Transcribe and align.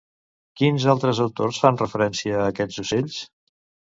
Quins 0.59 0.87
altres 0.93 1.19
autors 1.25 1.59
fan 1.65 1.77
referència 1.83 2.39
a 2.39 2.47
aquests 2.55 2.83
ocells? 2.87 3.21